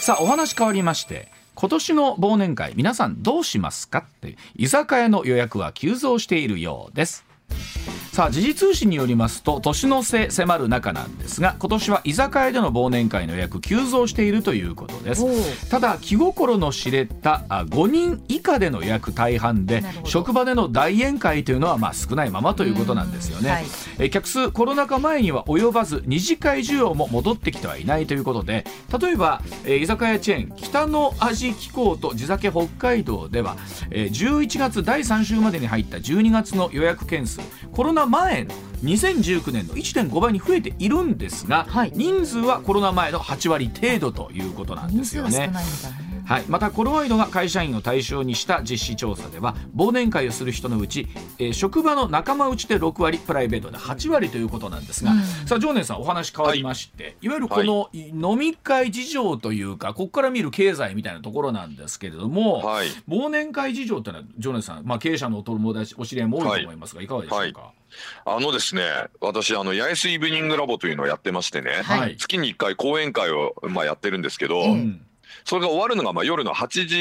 [0.01, 4.01] さあお話変わりまして今年の忘年会皆さんどうしますか？
[4.07, 7.25] って居酒屋の予約は急増しているようです。
[8.17, 15.69] さあ時事通信によりますと年の瀬迫る中なんですが今年は居酒屋での忘年会の予約急増しているということです。
[15.69, 23.65] ただ気心の知れた5人以下での予約大半で職場での大宴会というのはまあ少ないままということなんですよね、はい、
[23.99, 28.65] え客数コロナ禍前には及ばず二次会需要も戻ってきてはいないということで
[28.99, 33.59] 例えば、え居酒屋チェーン北の味機構と地酒北海道では、
[33.91, 37.41] え11月第3週までに入った12月の予約件数
[37.75, 45.53] コロナ前の2019年の1.5倍に増えているんですが、はい、人数はコロナ前の8割程度ということなんですよね。
[46.27, 51.07] はい、またコロワイドが会社員を対象にした実施調査では忘年会をする人のうち、
[51.39, 67.73] えー、職場の仲間内で6割プライベートで8割ということなんですが、うん、さあ常念さんお話変わりまして、はい、いわゆるこの飲み会事情というかここから見る経済みたいなところなんですけれども、はい、忘年会事情というのは常念さん、まあ、経営者のお友達お知り合いも多いと思いますが、い、かがでしょうか、
[68.25, 68.83] あのですね、
[69.21, 75.07] 私、あの、八重洲イブニングラボというのをやってましてね、はい、月に1回講演会を、まあ、やってるんですけど、うん、
[75.45, 76.97] それが終わるのがまあ夜の8時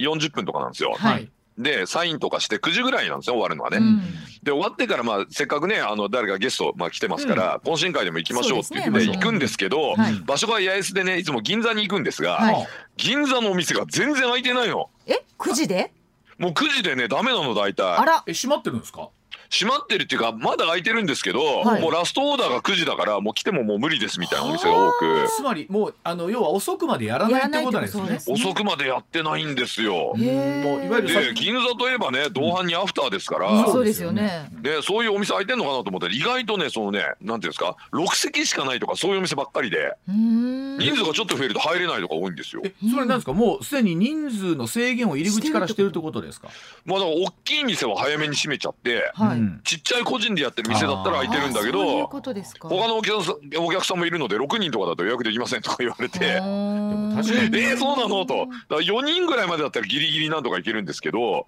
[0.00, 0.94] 40分とかなんですよ。
[0.96, 3.78] はい、でサインとかして9時ぐらいなんですよ終わるのはね。
[3.78, 4.00] うん、
[4.42, 14.88] で終わってからまあせっかくねあの誰かゲスト、まあ、来てますから、うん、懇親会でも行きましょうって言って行くんですけど、はい、場所が八重洲でねいつも銀座に行くんですが、はい、銀座のお店が全然開いてないの。
[15.06, 15.92] え？9時で？
[16.38, 17.96] もう9時でねダメなの大体。
[17.96, 18.22] あら。
[18.26, 19.10] え閉まってるんですか？
[19.52, 25.26] 閉まってるっていうかまだ開いてるんですけど、はい、もうラストオーダーが9時だからもう来てももう無理ですみたいなお店が多く。
[25.36, 28.20] つまりもうあの要は遅くまでやらないってことですね。
[28.28, 30.14] 遅くまでやってないんですよ。
[30.14, 34.48] もういわゆる銀座といえばね同伴にアフターですから、そうですよね。
[34.62, 42.62] でそういうお店開いてんのかなと思ったら意外とねそのねなんていうんですか6席しかないとかそういうお店ばっかりで人数がちょっと増えると入れないとか多いんですよ。
[42.88, 43.32] それなんですか？
[43.32, 46.48] もうすでに人数の制限を入り口からしてるってことですか？
[46.84, 56.18] まあだから大きい店は早めに閉めちゃって、はい、ちっちゃい個人でやってる店だったら空いてるんだけど他のお客さんお客さんもいるので6人とかだと予約できませんとか言われて。
[56.22, 58.24] えー、そうなの？
[58.26, 58.46] と。
[58.68, 61.46] だ4人ぐらいまでだったらギリギリなんとかいけるんですけど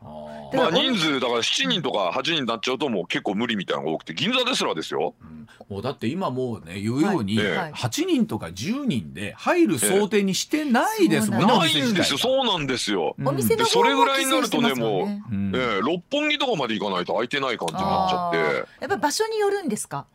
[0.54, 12.18] まあ人数だから7人とか8人になっちゃうともう結構無理みたいなのが多くて銀座ですらですよ、うん、もうだって今もうね言うように、はい、8人とか10人で入る想定にしてないですもんね、ないんですよ。
[12.18, 18.38] そうなんですよ、うん、それぐらいになるとねもう、うん、えー、六本木とかまで行かないと空いてない感じになっちゃって。
[18.80, 20.06] やっぱ場所によるんですか？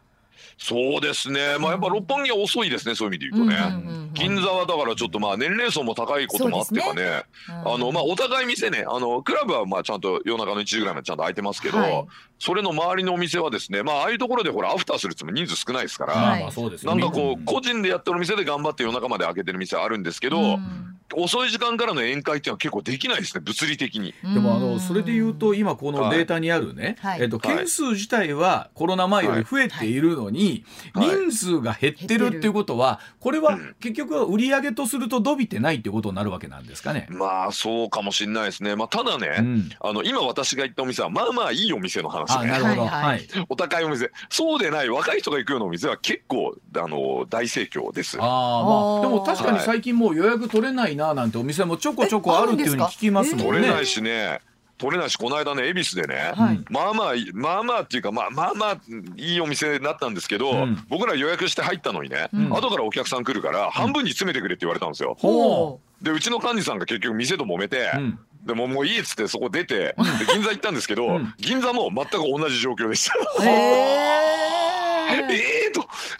[0.57, 7.23] そうですね、まあ、やっぱ六本木は遅いですね、そういう意味で言うとね、銀座はだからちょっとまあ年齢層も高いこともあってかね、ね。
[7.47, 12.07] あのまあ、お互い店ね、あのクラブはまあちゃんと夜中の1時ぐらいまでちゃんと開いてますけど、はい、
[12.39, 20.59] それの周りのお店はですね、まあ、ああいうところでほら、アフターするっても人数少ないですから、はい、なんかこう、個人でやってる店で頑張って夜中まで開けてる店あるんですけど、
[21.15, 24.13] 遅い時間からの宴会っていうのは結構できないですね物理的に。
[24.23, 37.07] でもあのそれでいうと今このデータにあるね、はい、えっと、件数自体はコロナ前より増えているのに、はい、人数が減ってるっていうことはこれは結局は売り上げとすると伸びてないっていうことになるわけなんですかね。
[37.09, 42.47] まあそうかもしれないですね、まあ、ただね、うん、あの今私が行ったお店はまあまあいいお店の話ね。
[42.47, 44.11] なるほど、はい、お高いお店。
[44.29, 48.17] そうでない若い人が行くようなお店は結構あの大盛況です。
[48.19, 53.45] あまあ、でも確かに最近もう予約取れないななんてお店もちょこちょこあるっていうふうに聞きますもんね。
[53.45, 54.39] 取れないしね。
[54.77, 58.77] 取れないしこの間ね恵比寿でね、はい、まあまあまあまあっていうかまあまあまあ
[59.15, 65.17] いいお店だったんですけど、うん、僕ら予約して入ったのにね、うん、後からお客さん来るから半分に詰めてくれって言われたんですよ。
[65.23, 67.91] うん、でうちの幹事さんが結局店と揉めて、
[68.45, 69.95] でももういいっつってそこ出てで
[70.33, 73.15] 銀座行ったんですけど、銀座も全く同じ状況でした。
[73.43, 75.56] えー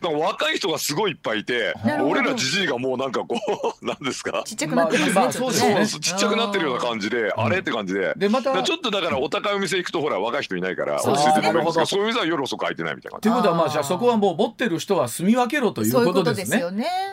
[0.01, 3.37] 若い人がすごいいっぱいいて俺らじじいがもうなんかこ
[3.81, 4.43] う なんですか？
[4.45, 8.13] ちっちゃくなってますね,、まあ、そうですねちっちゃくなってるような感じで、あれって感じで。
[8.15, 16.63] でまたちょっとだからお高いお店行くとほら若い人いないから落ち着いてるんですけどそういう店は夜遅く空いてないみたいなということはまあじゃあそこはもう持ってる人は住み分けろということですね。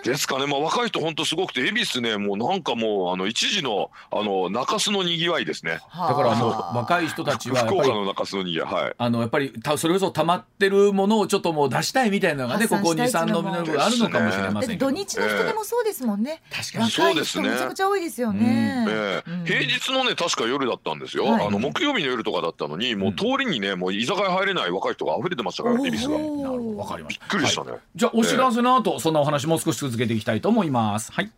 [0.04, 5.80] ですかね、まあ、若い人本当すごくて恵比寿ねもうなんかもうあの一時のあの中洲のにぎわいですね。
[5.94, 16.42] だからもう若い人たちは福岡の中洲のにぎわい、はい、あのやっぱりたそれこそ溜まってるものをちょっともう出したいみたいなのがねここ2、3の部分あるのかもしれません土日の人でもそうですもんね。
[16.50, 17.50] 確かにそうですね。
[17.50, 18.86] めちゃくちゃ多いですよね。
[18.88, 21.34] ええ平日のね確か夜だったんですよ。
[21.34, 26.14] あの木曜日の夜とかだったのにもう通りにねもう居酒屋入れない若い人が溢れてましたから恵比寿が。
[26.14, 27.24] わかりました。
[27.24, 27.72] びっくりしたね。
[27.94, 31.12] じゃあお知らせの後そんなお話もう少し続けていきたいと思います。
[31.12, 31.30] はい。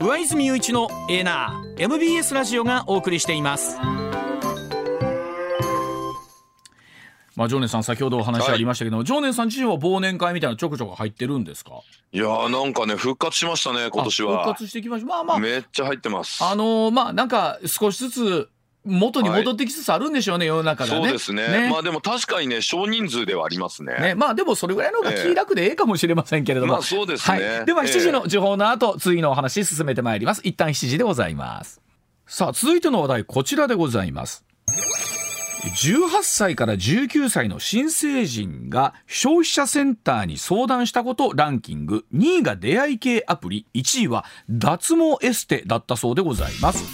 [0.00, 3.78] 上泉雄一のエナー MBS ラジオがお送りしています。
[7.36, 11.80] まあ、常念さん先ほどお話ありましたけど、はい、常念さん自身は忘年会みたいなちょこちょこ入ってるんですか？
[12.12, 18.48] いやーなんかね復活しましたね今年は復活してきましたまあまあめっちゃ入ってますあのー、まあなんか少しずつ
[18.84, 20.96] 元に戻ってきつつあるんでしょうね、はい、世の中でね。
[20.96, 23.96] そうですね、ね、まあでも確かにね少人数ではありますね。
[24.00, 26.74] ねまあでもそれぐらいの方が気楽でええかもしれませんけれども。
[26.74, 27.38] まあそうですね。
[27.38, 30.40] はい、では7時の時報の後、次のお話進めてまいります。
[30.44, 31.80] 一旦7時でございます。
[32.26, 34.44] さあ続いての話題こちらでございます。
[35.62, 42.04] 18歳から19歳の新成人が消費者センターに相談したことランキング。
[42.12, 43.66] 2位が出会い系アプリ。
[43.74, 46.84] 1位は脱毛エステだったそうでございます。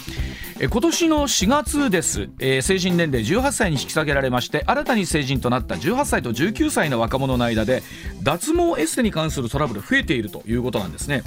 [0.61, 7.81] 今年の4月です、えー、成人年齢18歳に引き下げられまして新たに成人となった18歳と19歳の若者の間で
[8.23, 11.23] 脱毛エステに関するトラブル増えているということなんですね。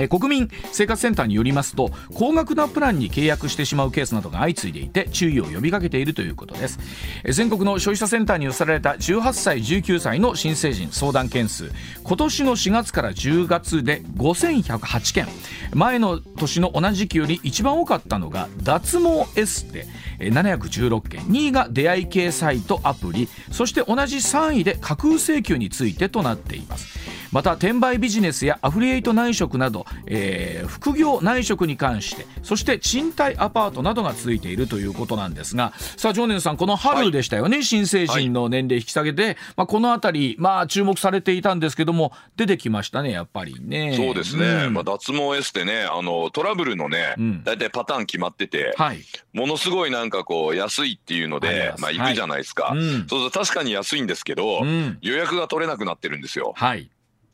[0.00, 6.78] え国民生活センターによりますと高額なプランに契約してしまうケースなどが相次いでいて注意を呼びかけているということです。
[7.24, 11.70] 全国の消費者センターに寄せられた18歳19歳の新成人相談件数
[12.04, 15.26] 今年の4月から10月で5108件。
[15.74, 19.86] 前の年の同じ時期より一番多かったのが脱毛エステ
[20.18, 21.20] 716件。
[21.22, 26.98] 2位が出会い系サイトアプリそして同じ3位で架空請求についてとなっています。
[27.32, 43.94] また転売ビジネスやアフリエイト内職など、えー、副業内職に関してそして賃貸アパートなどが続いているということなんですがさあ常念さんこの春でしたよね、はい、新成人の年齢引き下げで、まあ、この辺り、まあ、注目されていたんですけども出てきましたねやっぱりね。
[43.96, 49.00] そうですね、うん、まあ、脱毛エステねあのトラブルのね、うん、大体パターン決まってて、はい、
[49.32, 52.78] ものすごいなんかこう安いっていうのでまあ、行くじゃないですか、はい。
[52.78, 54.62] うん、そうそう確かに安いんですけど、
[55.00, 56.52] 予約が取れなくなってるんですよ。
[56.56, 56.90] はい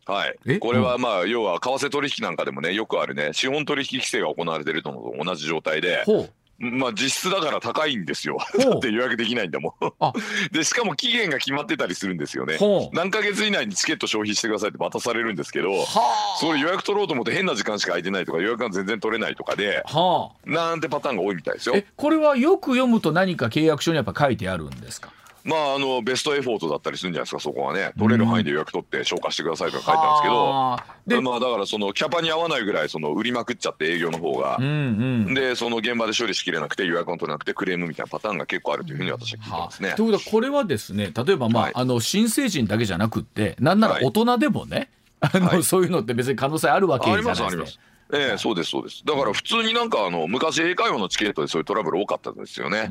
[0.07, 6.05] はい、これはまあ要は為替取引なんかでもねよくあるね資本取引規制が行われてるのと同じ状態で。
[6.59, 8.38] まあ実質だから高いんですよ。
[8.59, 10.53] だって予約できないんだもん。
[10.53, 12.57] でしかも期限が決まってたりするんですよね。
[12.95, 15.85] 何ヶ月以内にチケット消費してくださいって渡されるんですけど、
[16.40, 19.83] それ予約取ろうと思って変な時間しか空いてないとか予約が全然取れないとかで、
[20.47, 21.75] なんてパターンが多いみたいですよ。
[21.95, 25.11] これはよく読むと何か契約書にやっぱ書いてあるんですか？
[25.47, 27.93] まあ、あのベストエフォートだったりするんじゃないですかそこはね。
[27.97, 31.23] 取れる範囲で予約取って消化してくださいとか書いてあるんですけど。
[31.23, 39.95] まあだからそのキャパに合わないぐらいその売りまくっちゃって営業の方が、うんうん、でその現場で処理しきれなくて予約も取れなくてクレームみたいなパターンが結構あるというふうに私は聞いてますね。
[39.97, 47.81] ということはこれはですね例えばまあはい、あの新成人だけじゃなくってなんなら大人でもね、はい、あの、はい、そういうのって別に可能性あるわけじゃないですか。
[48.12, 49.05] ええそうですそうです。
[49.05, 52.88] だから普通になんかあの昔英会話のチケットでそういうトラブル多かったんですよね。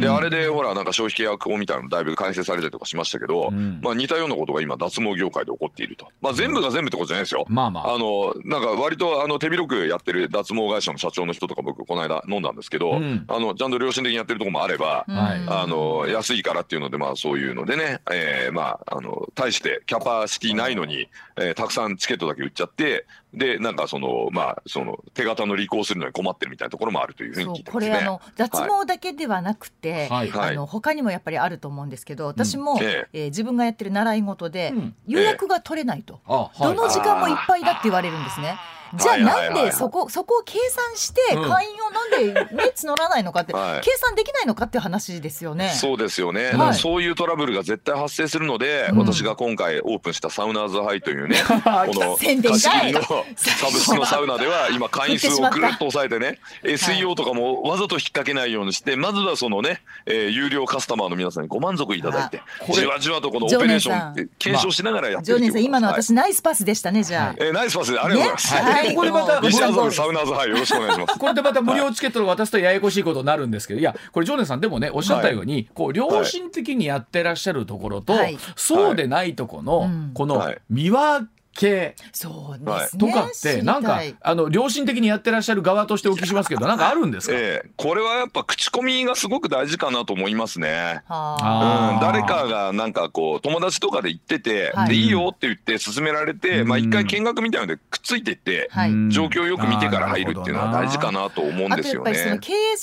[0.00, 3.50] であれでほらなんか消費契約法みたいなのだいぶ改正されたりとかしましたけど、
[3.82, 6.08] まあ似たようなことが今脱毛業界で起こっていると。
[6.20, 7.94] まあ全部が全部ってことじゃないですよ、まあまあ。
[7.94, 33.06] あのなんか割とあの手広くやってる脱毛会社の社長の人とか僕この間飲んだんですけど、うん、あのちゃんと良心的にやってるとこもあれば、あの安いからっていうのでまあそういうのでね、えー、まああの対してキャパシティないのに、えー、たくさんチケットだけ売っちゃってでなんかそのまあその手形の履行するのに困ってるみたいなところもあるというふうに聞いてます、ね、これあの脱毛だけではなくて、はい、あの他にもやっぱりあると思うんですけど私も、うん、え。
[33.12, 34.72] えー、自分がやってる習い事で、
[35.06, 38.56] 予約が取れないと、えー、どの時間もいっぱいだって言われるんですね。
[38.94, 45.70] じゃあなんでそこそこを計算して会員をなんでね募らないのかって、計算できないのかっていう話ですよね。
[45.70, 46.52] そうですよね。
[46.74, 53.02] そういうトラブルが絶対発生するので、私が今回オープンしたサウナーズハイというね、 この貸し切りの
[53.36, 62.42] サブスクのサウナでは今会員数をぐるっと抑えてね、SEO とかもわざと引っ掛けないようにして、まずはそのね、えー、有料カスタマーの皆さんにご満足いただいて、
[62.72, 65.38] じわじわとこのオペレーション検証しながらやってる。
[65.38, 67.44] ジョーネさん今の私ナイスパスでしたねじゃあ。
[67.44, 68.79] えナイスパスでありがとうございます。
[68.94, 71.18] これまた西田サウナーズはいよろしくお願いします。
[71.18, 81.94] これでまた無料チケッットを渡すとややこしいことになるんですけどいやこれジョーネさんでもねおっしゃったように、はい、こう良心的にやってらっしゃるところと、はい、そうでないところの、この見分系。
[82.12, 91.02] そうですね、とかってなんかあの良心的にやってらっしゃる側としてお聞きしますけど なんかあるんですか、えー、これはやっぱ口コミがすごく大事かなと思いますね。
[91.08, 98.70] うん、誰かがなんかこう友達とかで行ってて、はい、でいいよって言って勧められて、まあ一回見学みたいなのでくっついていって、
[99.08, 102.38] 状況をよく見てから入るっていうのは大事かなと思うんですよね。
[102.40, 102.76] 経営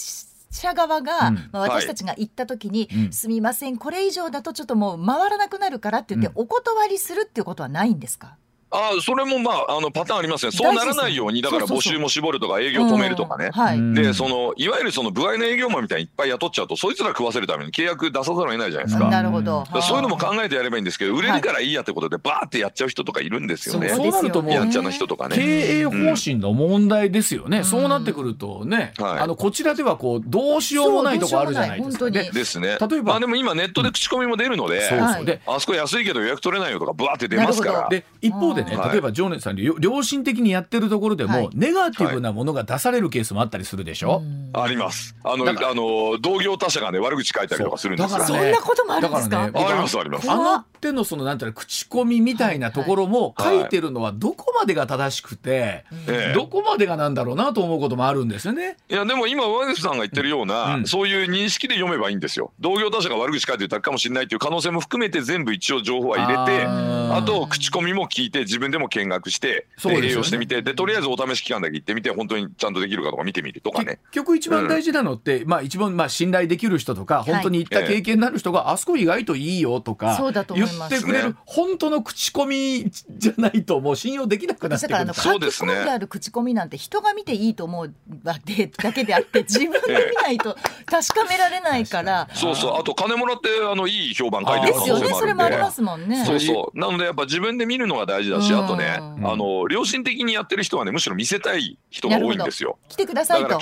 [0.58, 8.38] 者側が、うん、まあ、私たちが行った時に、はい、すみませんこれ以上だとちょっともう回らなくなるからって言って、お断りするっていうことはないんですか？
[8.78, 10.52] あそれもまああのパターンありますね。
[10.52, 19.10] そうならないようにだから募集も絞るとか営業止めるとかね、はい、でそのいわゆるその部合の営業マンみたいにいっぱい雇っちゃうとそいつら食わせるために契約出さざるを得ないじゃないですか。
[19.10, 19.66] なるほど。
[19.82, 25.36] そういうのも考えてやればいいんですけど売れるからいいやってことでバーってやっちゃう人とかいるんですよね、そうなるともうやんちゃな人とかね。
[25.36, 32.78] 経営方針の問題ですよね、うん、そうなってくるとね、あのこちらではこうどうしようもないとこあるじゃないですか、ね、ですね。
[32.80, 35.26] 例えば、まあ、でも今ネットで口コミも出るので、そうそう。
[35.26, 37.90] であそこ安いけど予約取れないよとかバーって出ますから。
[37.90, 38.78] で一方でね。
[38.92, 44.22] 例えば常念さん良心的にやってるところでも、はい、ネガティブなものが出されるケースもあったりするでしょ、
[44.54, 45.16] はい、あります。
[45.24, 50.30] あのあの同業他社がね悪口書いたりとかするんですよ、ね、そんなこともあるんですか、ね、ありますあります。
[50.30, 58.78] あの手のそのなんていうの口コミみたいなところも書いてるのはどこまでが正しくて、はい、どこまでがなんだろうなと思うこともあるんですよね。
[58.90, 62.52] いやでも今上口さんが言ってるような、うん、そういう認識で読めばいいんですよ。
[62.60, 74.00] 同業他社が悪口書いてたかもしれないっていう可能性も含めて全部一応情報は入れてあと口コミも聞いて自分でも見学して栄養してみてでとりあえずお試し期間だけ行ってみて本当にちゃんとできるかとか見てみるとかね。
[74.12, 85.14] 結局一番大事なのって、うん、まあ一番まあ信頼できる人とか本当に行った経験になる人が、はい、あそこ意外といいよとか言ってくれる本当の口コミじゃないともう信用できなくなってくる。
[85.14, 85.74] そうですね。
[85.74, 87.94] ある口コミなんて人が見ていいと思う
[88.24, 92.80] だけであって自分が見ないと確かめられないから、そうそう。
[92.80, 95.10] あと金もらってあのいい評判書いてるですよね。
[95.10, 96.24] それもありますもんね。
[96.26, 96.80] そうそう。
[96.80, 102.78] なのでやっぱ自分で見るのが大事だしあとねあの良心的にやってる人はねむしろ見せたい人が多いんですよ。
[102.90, 103.60] 来てくださいと。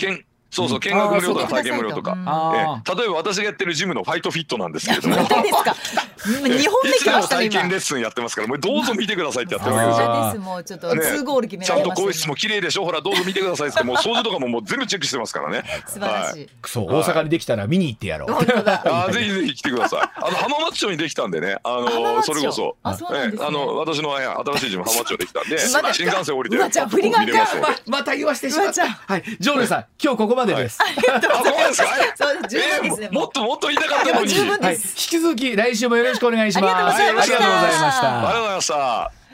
[0.49, 1.47] そうそう見学無料とか。
[1.47, 5.15] 体験無料とか、え例えば私がやってるジムのファイトフィットなんですけれども。
[5.17, 5.33] 日本
[6.83, 10.23] で来ました 体験レッスンやってますからもうどうぞ見てくださいってやってるわけですよ。
[10.25, 12.85] ですもうちょっと2ゴール決めちゃんと更衣室も綺麗でしょ？
[12.85, 15.63] ほらどうぞ見てくださいってもう掃除とかももう全部チェックしてますからね。
[15.87, 16.49] 素晴らしい。
[16.65, 18.31] そう大阪にできたら見に行ってやろう。
[18.31, 19.53] あぜひぜひ。
[19.55, 19.99] 来てください。
[20.15, 21.57] あの浜松町にできたんでね。
[21.63, 22.75] あのそれこそ。
[22.83, 22.91] あ
[23.51, 25.59] の私の新しいジム浜松町できたんで。
[25.93, 26.55] 新幹線降りて。
[26.57, 27.55] 見れます。
[27.87, 28.87] また言わしてしまった。
[28.87, 29.23] はい。
[29.39, 30.79] ジョーネさん今日ここまでです。
[30.81, 30.85] あ、
[31.21, 31.87] そうですか？
[32.15, 34.33] そう十分です、もっともっと言いたかったのに。
[34.33, 36.75] はい、引き続き来週もよろしくお願いします。
[36.75, 37.35] ありがとうございました。
[37.35, 39.24] ありがとうございました。